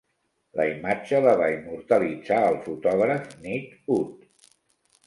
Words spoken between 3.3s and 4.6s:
Nick Ut.